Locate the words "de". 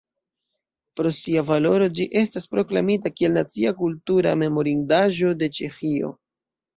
5.43-5.51